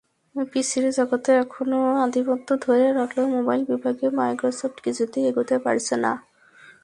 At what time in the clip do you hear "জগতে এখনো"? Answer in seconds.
0.97-1.79